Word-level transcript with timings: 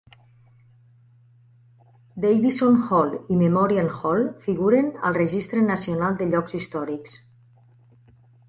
Davidson 2.23 2.79
Hall 2.85 3.13
i 3.35 3.39
Memorial 3.43 3.91
Hall 3.99 4.25
figuren 4.49 4.89
al 5.11 5.21
Registre 5.21 5.65
Nacional 5.69 6.21
de 6.23 6.31
Llocs 6.33 6.59
Històrics. 6.63 7.19